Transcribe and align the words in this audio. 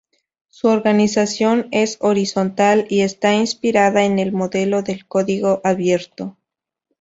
Su 0.49 0.67
organización 0.69 1.67
es 1.69 1.97
horizontal 1.99 2.87
y 2.89 3.01
está 3.01 3.35
inspirada 3.35 4.03
en 4.03 4.17
el 4.17 4.31
modelo 4.31 4.81
del 4.81 5.05
código 5.05 5.61
abierto. 5.63 6.37